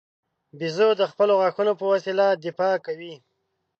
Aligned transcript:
بیزو 0.57 0.89
د 0.99 1.01
خپلو 1.11 1.33
غاښو 1.41 1.77
په 1.79 1.85
وسیله 1.93 2.25
دفاع 2.45 2.75
کوي. 2.85 3.13